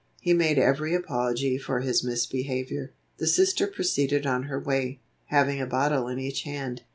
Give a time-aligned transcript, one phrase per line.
[0.19, 2.91] He made every apology for his misbehavior.
[3.17, 6.81] The Sister proceeded on her way, having a bottle in each hand.